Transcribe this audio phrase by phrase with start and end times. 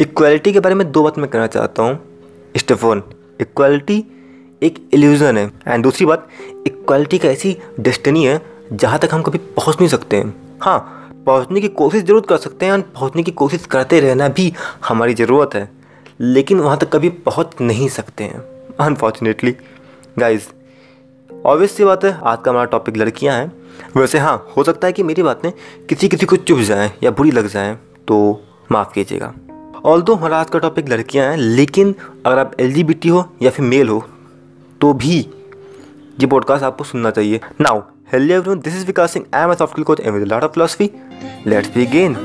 [0.00, 1.98] Equality के बारे में दो बात मैं कहना चाहता हूँ,
[2.56, 3.02] स्टेफोन।
[3.40, 4.04] इक्वालिटी
[4.62, 6.28] एक एल्यूज़न है। एंड दूसरी बात,
[6.66, 8.40] इक्वालिटी का ऐसी डेस्टिनी है,
[8.72, 10.78] जहाँ तक हम कभी पहुँच नहीं सकते हैं। हाँ
[11.26, 14.52] पहुँचने की कोशिश ज़रूर कर सकते हैं एंड पहुँचने की कोशिश करते रहना भी
[14.88, 15.68] हमारी ज़रूरत है,
[16.20, 18.42] लेकिन वहाँ तक कभी पहुँच नहीं सकते हैं।
[18.80, 19.54] अनफॉर्चुनेटली
[20.18, 20.48] गाइज़
[21.30, 23.52] ऑब्वियस सी बात है, आज का हमारा टॉपिक लड़कियाँ हैं।
[23.96, 25.50] वैसे हाँ हो सकता है कि मेरी बातें
[25.88, 27.74] किसी किसी को चुभ जाएँ या बुरी लग जाएँ
[28.08, 28.18] तो
[28.72, 29.32] माफ़ कीजिएगा।
[29.84, 31.94] ऑल दो हमारा आज का टॉपिक लड़कियाँ हैं, लेकिन
[32.26, 34.04] अगर आप एल हो या फिर मेल हो
[34.80, 35.16] तो भी
[36.20, 37.80] ये पॉडकास्ट आपको सुनना चाहिए। Now
[38.12, 40.52] hello everyone this is Vikas Singh I am a soft coach and with lot of
[40.52, 40.90] philosophy
[41.46, 42.16] let's begin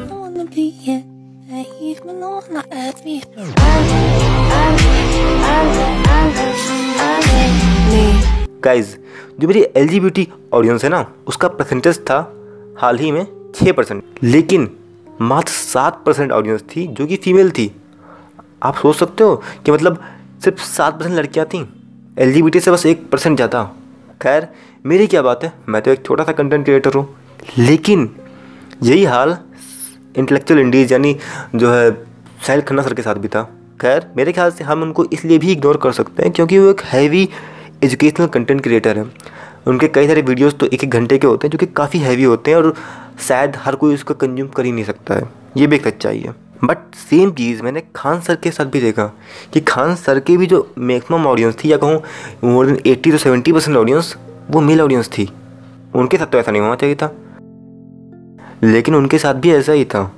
[8.64, 8.96] guys
[9.40, 12.34] जो मेरी एल ऑडियंस है ना, उसका परसेंटेज था
[12.78, 14.70] हाल ही में छः परसेंट लेकिन
[15.22, 17.72] मात्र सात परसेंट ऑडियंस थी, जो कि फीमेल थी।
[18.64, 20.04] आप सोच सकते हो कि मतलब
[20.44, 21.66] सिर्फ़ सात परसेंट लड़कियाँ थीं।
[22.18, 23.64] एल से बस एक परसेंट ज़्यादा।
[24.22, 24.48] खैर,
[24.86, 25.52] मेरी क्या बात है?
[25.70, 27.08] मैं तो एक छोटा सा कंटेंट क्रिएटर हूँ।
[27.58, 28.10] लेकिन
[28.84, 29.38] यही हाल
[30.18, 31.16] इंटेलेक्चुअल इंडीज यानी
[31.56, 31.92] जो है
[32.48, 33.44] साहिल खन्ना सर के साथ भी था।
[33.82, 36.82] खैर, मेरे ख्याल से हम उनको इसलिए भी इग्नोर कर सकते हैं क्योंकि वो एक
[36.84, 37.28] हैवी
[37.84, 39.06] एजुकेशनल कंटेंट क्रिएटर है।
[39.68, 42.24] उनके कई सारे वीडियोस तो एक एक घंटे के होते हैं जो कि काफ़ी हैवी
[42.24, 42.74] होते हैं और
[43.20, 45.24] शायद हर कोई उसको कंज्यूम कर ही नहीं सकता है।
[45.58, 49.06] ये भी एक सच्चाई है। बट सेम चीज़ मैंने खान सर के साथ भी देखा
[49.54, 52.04] कि खान सर की भी जो मैक्सिमम ऑडियंस थी, या कहूँ
[52.44, 54.16] more than eighty two seventy percent audience
[54.52, 55.30] वो मेल ऑडियंस थी।
[55.96, 57.16] उनके साथ तो ऐसा नहीं होना चाहिए था।
[58.64, 60.16] लेकिन उनके साथ भी ऐसा ही था।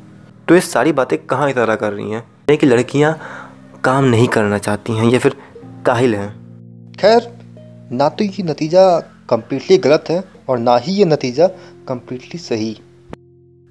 [0.47, 2.57] तो ये सारी बातें कहाँ इशारा कर रही हैं?
[2.57, 3.19] कि लड़कियाँ
[3.83, 5.35] काम नहीं करना चाहती हैं, या फिर
[5.85, 6.29] काहिल हैं।
[6.99, 7.39] खैर,
[7.91, 11.47] ना तो ये नतीजा कम्प्लीटली गलत है और ना ही ये नतीजा
[11.87, 12.75] कम्प्लीटली सही।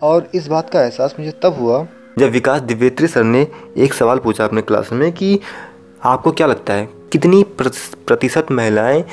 [0.03, 1.87] और इस बात का एहसास मुझे तब हुआ
[2.19, 5.39] जब विकास दिव्यत्री सर ने एक सवाल पूछा अपने क्लास में कि
[6.03, 9.05] आपको क्या लगता है, कितनी प्रतिशत महिलाएँ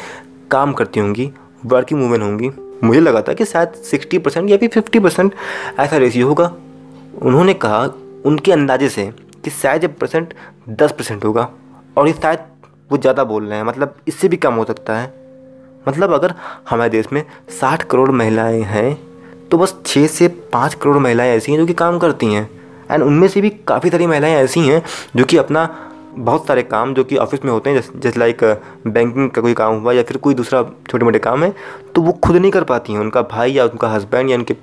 [0.52, 1.32] काम करती होंगी
[1.66, 2.50] वर्किंग वूमेन होंगी?
[2.84, 5.34] मुझे लगा था कि शायद सिक्सटी परसेंट या फिर फिफ्टी परसेंट
[5.80, 6.46] ऐसा रेशियो होगा।
[7.22, 7.84] उन्होंने कहा
[8.26, 9.06] उनके अंदाजे से
[9.46, 10.34] कि शायद जब परसेंट
[10.72, 11.50] दस परसेंट होगा।
[11.98, 12.40] और ये शायद
[12.90, 15.14] वो ज़्यादा बोल रहे हैं मतलब इससे भी कम हो सकता है।
[15.88, 16.34] मतलब अगर
[16.70, 18.98] हमारे देश में साठ करोड़ महिलाएँ हैं
[19.52, 22.50] तो बस छः से पाँच करोड़ महिलाएँ ऐसी हैं जो कि काम करती हैं।
[22.92, 24.82] एंड उनमें से भी काफ़ी सारी महिलाएँ ऐसी हैं
[25.16, 25.68] जो कि अपना
[26.18, 28.44] बहुत सारे काम जो कि ऑफ़िस में होते हैं, जैसे लाइक
[28.88, 31.54] बैंकिंग का कोई काम हुआ या फिर कोई दूसरा छोटे मोटे काम है
[31.96, 34.54] तो वो खुद नहीं कर पाती हैं। उनका भाई या उनका हस्बैंड या उनके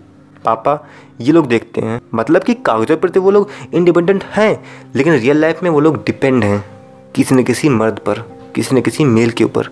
[0.45, 0.79] पापा,
[1.21, 5.37] ये लोग देखते हैं। मतलब कि कागज़ों पर तो वो लोग इंडिपेंडेंट हैं, लेकिन रियल
[5.37, 6.65] लाइफ में वो लोग डिपेंड हैं
[7.15, 8.19] किसी न किसी मर्द पर,
[8.55, 9.71] किसी न किसी मेल के ऊपर।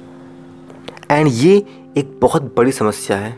[1.10, 1.56] एंड ये
[1.98, 3.36] एक बहुत बड़ी समस्या है।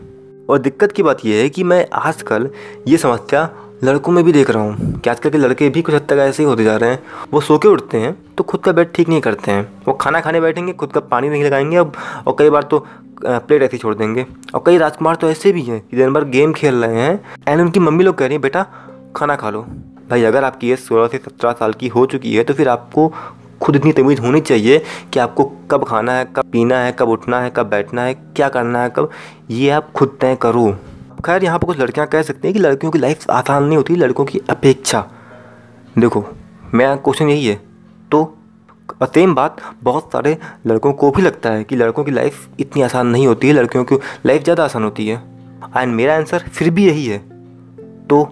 [0.50, 2.48] और दिक्कत की बात यह है कि मैं आजकल
[2.88, 3.48] ये समस्या
[3.84, 6.42] लड़कों में भी देख रहा हूँ कि आजकल के लड़के भी कुछ हद तक ऐसे
[6.42, 9.08] ही होते जा रहे हैं। वो सो के उठते हैं तो खुद का बेड ठीक
[9.08, 11.92] नहीं करते हैं। वो खाना खाने बैठेंगे, खुद का पानी नहीं लगाएँगे अब,
[12.26, 12.86] और कई बार तो
[13.24, 16.52] प्लेट ऐसे छोड़ देंगे। और कई राजकुमार तो ऐसे भी हैं कि दिन भर गेम
[16.52, 18.66] खेल रहे हैं एंड उनकी मम्मी लोग कह रही हैं, बेटा,
[19.16, 19.62] खाना खा लो।
[20.10, 23.12] भाई, अगर आपकी एज सोलह से सत्रह साल की हो चुकी है तो फिर आपको
[23.62, 27.40] खुद इतनी तमीज़ होनी चाहिए कि आपको कब खाना है, कब पीना है, कब उठना
[27.40, 29.10] है, कब बैठना है, क्या करना है, कब
[29.50, 30.70] ये आप खुद तय करो।
[31.24, 33.96] खैर, यहाँ पर कुछ लड़कियाँ कह सकती हैं कि लड़कियों की लाइफ आसान नहीं होती,
[33.96, 35.04] लड़कों की अपेक्षा।
[35.98, 36.24] देखो,
[36.74, 37.60] मेरा क्वेश्चन यही है।
[38.10, 38.38] तो
[39.04, 40.36] सेम बात, बहुत सारे
[40.66, 43.84] लड़कों को भी लगता है कि लड़कों की लाइफ इतनी आसान नहीं होती है, लड़कियों
[43.84, 43.96] की
[44.26, 45.22] लाइफ ज़्यादा आसान होती है।
[45.76, 47.18] एंड मेरा आंसर फिर भी यही है।
[48.08, 48.22] तो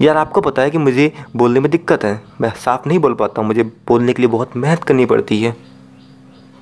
[0.00, 3.42] यार आपको पता है कि मुझे बोलने में दिक्कत है। मैं साफ़ नहीं बोल पाता
[3.42, 5.56] मुझे बोलने के लिए बहुत मेहनत करनी पड़ती है।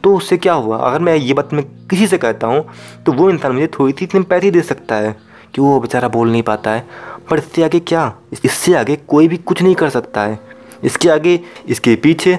[0.04, 0.78] तो उससे क्या हुआ?
[0.78, 2.64] अगर मैं ये बात मैं किसी से कहता हूँ
[3.06, 5.16] तो वो इंसान मुझे थोड़ी सी सिंपैथी दे सकता है
[5.54, 6.86] कि वो बेचारा बोल नहीं पाता है।
[7.30, 8.12] पर इससे आगे क्या?
[8.44, 10.38] इससे आगे कोई भी कुछ नहीं कर सकता है।
[10.84, 12.38] इसके आगे, इसके पीछे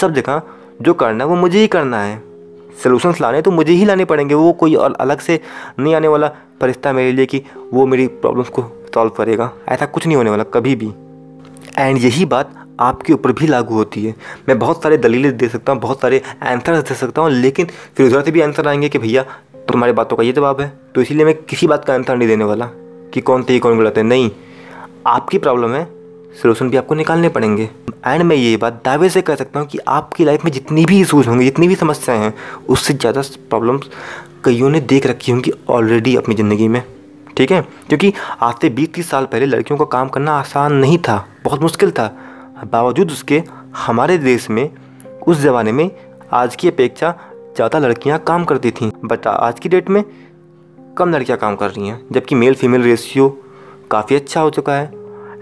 [0.00, 0.42] सब जगह
[0.82, 2.22] जो करना है, वो मुझे ही करना है।
[2.82, 5.40] सोल्यूशंस लाने तो मुझे ही लाने पड़ेंगे। वो कोई अलग से
[5.78, 6.28] नहीं आने वाला।
[6.60, 8.62] फरिश्ता मेरे लिए कि वो मेरी प्रॉब्लम्स को
[8.94, 10.92] सॉल्व करेगा। ऐसा कुछ नहीं होने वाला, कभी भी।
[11.78, 14.14] एंड यही बात आपके ऊपर भी लागू होती है।
[14.48, 18.06] मैं बहुत सारे दलीलें दे सकता हूँ, बहुत सारे आंसर दे सकता हूँ, लेकिन फिर
[18.06, 19.22] उधर से भी आंसर आएँगे कि भैया,
[19.68, 22.44] तुम्हारी बातों का ये जवाब है। तो इसीलिए मैं किसी बात का आंसर नहीं देने
[22.44, 22.66] वाला
[23.14, 24.30] कि कौन सही, कौन गलत है। नहीं,
[25.06, 25.84] आपकी प्रॉब्लम है
[26.34, 27.68] सोल्यूशन भी आपको निकालने पड़ेंगे।
[28.06, 31.00] एंड मैं ये बात दावे से कह सकता हूँ कि आपकी लाइफ में जितनी भी
[31.00, 32.34] इशूज़ होंगे, जितनी भी समस्याएँ हैं,
[32.68, 33.88] उससे ज़्यादा प्रॉब्लम्स
[34.44, 36.82] कईयों ने देख रखी होंगी ऑलरेडी अपनी ज़िंदगी में।
[37.38, 37.60] ठीक है?
[37.88, 38.12] क्योंकि
[38.42, 41.90] आज से बीस तीस साल पहले लड़कियों का काम करना आसान नहीं था, बहुत मुश्किल
[41.90, 42.06] था।
[42.64, 43.42] बावजूद उसके,
[43.76, 44.70] हमारे देश में,
[45.26, 45.90] उस ज़माने में,
[46.32, 47.14] आज की अपेक्षा
[47.56, 50.04] ज़्यादा लड़कियाँ काम करती थीं। बट आज की डेट में,
[50.98, 53.28] कम लड़कियाँ काम कर रही हैं, जबकि मेल फीमेल रेशियो
[53.90, 54.86] काफ़ी अच्छा हो चुका है,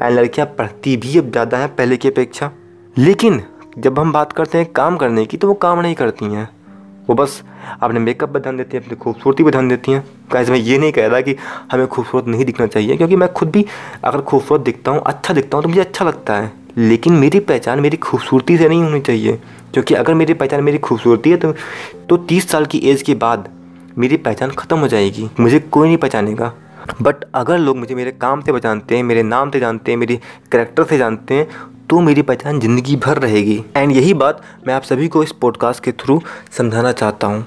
[0.03, 2.51] एंड लड़कियाँ पढ़ती भी अब ज़्यादा हैं पहले की अपेक्षा।
[2.97, 3.43] लेकिन,
[3.79, 6.49] जब हम बात करते हैं काम करने की तो वो काम नहीं करती हैं।
[7.09, 7.43] वो बस
[7.81, 10.79] अपने मेकअप पर ध्यान देती हैं, अपनी खूबसूरती पर ध्यान देती हैं। कैसे मैं ये
[10.79, 11.37] नहीं कह रहा कि
[11.73, 13.65] हमें खूबसूरत नहीं दिखना चाहिए, क्योंकि मैं खुद भी
[14.05, 17.81] अगर खूबसूरत दिखता हूँ अच्छा दिखता हूँ तो मुझे अच्छा लगता है। लेकिन मेरी पहचान
[17.81, 19.39] मेरी खूबसूरती से नहीं होनी चाहिए,
[19.73, 21.55] क्योंकि अगर मेरी पहचान मेरी खूबसूरती है तो
[22.09, 23.49] तो तीस साल की एज के बाद
[23.99, 26.53] मेरी पहचान ख़त्म हो जाएगी, मुझे कोई नहीं पहचानेगा।
[27.03, 30.19] बट अगर लोग मुझे मेरे काम से पहचानते हैं, मेरे नाम से जानते हैं, मेरी
[30.53, 31.47] करेक्टर से जानते हैं
[31.91, 35.83] तो मेरी पहचान ज़िंदगी भर रहेगी। एंड यही बात मैं आप सभी को इस पॉडकास्ट
[35.85, 36.21] के थ्रू
[36.53, 37.47] समझाना चाहता हूँ।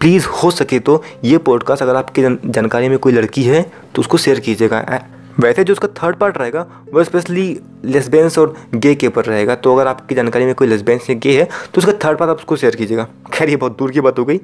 [0.00, 3.62] प्लीज़ हो सके तो ये पॉडकास्ट अगर आपकी जानकारी में कोई लड़की है
[3.94, 5.00] तो उसको शेयर कीजिएगा।
[5.40, 9.74] वैसे जो उसका थर्ड पार्ट रहेगा, वो स्पेशली लेसबेंस और गे के ऊपर रहेगा। तो
[9.74, 12.56] अगर आपकी जानकारी में कोई लेसबेंस या गे है तो उसका थर्ड पार्ट आप उसको
[12.56, 14.40] शेयर कीजिएगा। खैर, ये बहुत दूर की बात हो गई।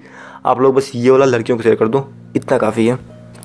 [0.46, 2.98] आप लोग बस ये वाला लड़कियों को शेयर कर दो। इतना काफ़ी है।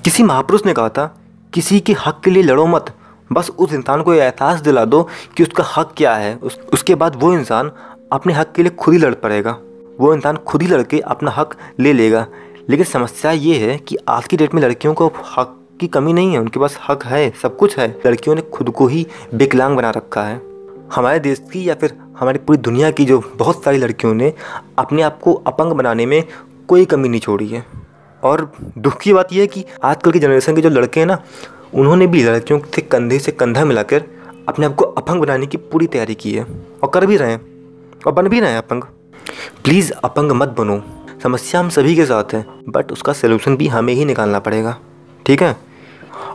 [0.03, 1.15] किसी महापुरुष ने कहा था,
[1.53, 2.93] किसी के हक के लिए लड़ो मत।
[3.31, 5.07] बस उस इंसान को एहसास दिला दो
[5.37, 7.71] कि उसका हक क्या है। उस, उसके बाद वो इंसान
[8.11, 9.57] अपने हक के लिए खुद ही लड़ पड़ेगा।
[9.99, 12.27] वो इंसान खुद ही लड़के अपना हक ले लेगा।
[12.69, 16.33] लेकिन समस्या ये है कि आज की डेट में लड़कियों को हक की कमी नहीं
[16.33, 19.89] है। उनके पास हक है सब कुछ है। लड़कियों ने खुद को ही विकलांग बना
[19.89, 20.41] रखा है।
[20.95, 24.33] हमारे देश की या फिर हमारी पूरी दुनिया की जो बहुत सारी लड़कियों ने
[24.79, 26.23] अपने आप को अपंग बनाने में
[26.67, 27.65] कोई कमी नहीं छोड़ी है।
[28.23, 31.23] और दुख की बात यह है कि आजकल की जनरेशन के जो लड़के हैं ना
[31.73, 34.03] उन्होंने भी लड़कियों से कंधे से कंधा मिलाकर
[34.47, 36.45] अपने आप को अपंग बनाने की पूरी तैयारी की है
[36.83, 37.41] और कर भी रहे हैं
[38.07, 38.83] और बन भी रहे हैं अपंग।
[39.63, 40.81] प्लीज़ अपंग मत बनो।
[41.23, 44.77] समस्या हम सभी के साथ है बट उसका सोल्यूशन भी हमें ही निकालना पड़ेगा।
[45.25, 45.55] ठीक है?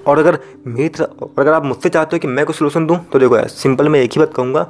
[0.07, 3.19] और अगर मेरी तरह अगर आप मुझसे चाहते हो कि मैं कोई सोल्यूशन दूँ तो
[3.19, 4.67] देखो यार सिंपल मैं एक ही बात कहूँगा,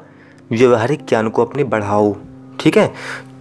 [0.53, 2.15] व्यवहारिक ज्ञान को अपने बढ़ाओ।
[2.61, 2.93] ठीक है?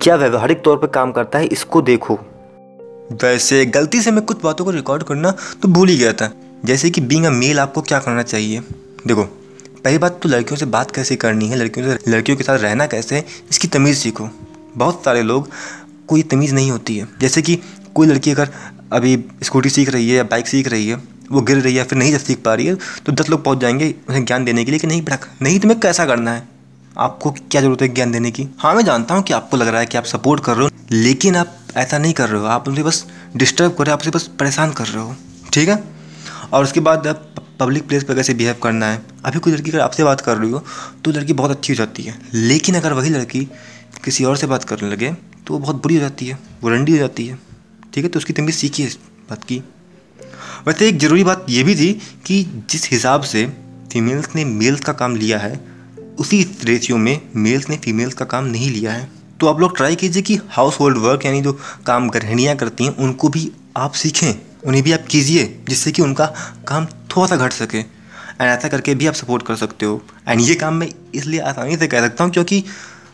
[0.01, 2.19] क्या व्यवहारिक तौर पर काम करता है, इसको देखो।
[3.23, 5.31] वैसे गलती से मैं कुछ बातों को रिकॉर्ड करना
[5.61, 6.31] तो भूल ही गया था।
[6.65, 8.59] जैसे कि बींग अ मेल आपको क्या करना चाहिए?
[9.07, 9.23] देखो,
[9.83, 11.55] पहली बात तो लड़कियों से बात कैसे करनी है?
[11.55, 13.25] लड़कियों से, लड़कियों के साथ रहना कैसे है?
[13.51, 14.29] इसकी तमीज़ सीखो।
[14.77, 15.49] बहुत सारे लोग
[16.07, 17.59] कोई तमीज़ नहीं होती है। जैसे कि
[17.95, 18.49] कोई लड़की अगर
[18.93, 20.95] अभी स्कूटी सीख रही है या बाइक सीख रही है,
[21.31, 22.75] वो गिर रही है फिर नहीं जब सीख पा रही है
[23.05, 25.79] तो दस लोग पहुँच जाएँगे उन्हें ज्ञान देने के लिए कि नहीं बेटा नहीं तुम्हें
[25.79, 26.47] कैसा करना है?
[26.97, 28.47] आपको क्या ज़रूरत है ज्ञान देने की?
[28.59, 30.69] हाँ मैं जानता हूँ कि आपको लग रहा है कि आप सपोर्ट कर रहे हो,
[30.91, 33.05] लेकिन आप ऐसा नहीं कर रहे हो। आप उनसे बस
[33.35, 35.15] डिस्टर्ब कर रहे हो, आप उसे बस परेशान कर रहे हो।
[35.53, 36.00] ठीक है?
[36.53, 37.07] और उसके बाद
[37.59, 40.49] पब्लिक प्लेस पर कैसे बिहेव करना है, अभी कोई लड़की अगर आपसे बात कर रही
[40.51, 40.63] हो
[41.05, 43.43] तो लड़की बहुत अच्छी हो जाती है। लेकिन अगर वही लड़की
[44.05, 45.11] किसी और से बात करने लगे
[45.47, 47.39] तो वो बहुत बुरी हो जाती है, वो रंडी हो जाती है।
[47.93, 48.97] ठीक है तो उसकी तमीज़ सीखिए इस
[49.29, 49.61] बात की।
[50.67, 51.93] वैसे एक ज़रूरी बात ये भी थी
[52.25, 53.45] कि जिस हिसाब से
[53.93, 55.59] फीमेल्स ने मेल्स का काम लिया है,
[56.19, 59.09] उसी रेशियो में मेल्स ने फीमेल्स का काम नहीं लिया है।
[59.39, 61.53] तो आप लोग ट्राई कीजिए कि हाउस होल्ड वर्क यानी जो
[61.85, 64.33] काम गृहणियाँ करती हैं, उनको भी आप सीखें।
[64.63, 66.25] उन्हें भी आप कीजिए, जिससे कि उनका
[66.67, 66.85] काम
[67.15, 70.55] थोड़ा सा घट सके। एंड ऐसा करके भी आप सपोर्ट कर सकते हो। एंड ये
[70.55, 72.63] काम मैं इसलिए आसानी से कह सकता हूँ, क्योंकि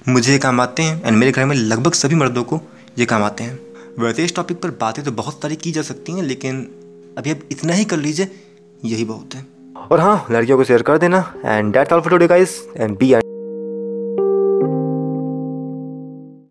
[0.08, 2.62] मुझे ये काम आते हैं एंड मेरे घर में लगभग सभी मर्दों को
[3.00, 3.60] ये काम आते हैं।
[4.00, 6.62] वैसे इस टॉपिक पर बातें तो बहुत सारी की जा सकती हैं, लेकिन
[7.18, 8.32] अभी आप इतना ही कर लीजिए,
[8.86, 9.46] यही बहुत है।
[9.92, 13.14] और हाँ लड़कियों को शेयर कर देना। And that all for today guys and be